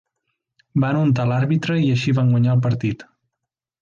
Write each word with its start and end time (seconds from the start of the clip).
Van 0.85 0.97
untar 1.01 1.27
l'àrbitre 1.31 1.77
i 1.83 1.93
així 1.97 2.17
van 2.21 2.33
guanyar 2.33 2.57
el 2.59 2.65
partit. 2.69 3.07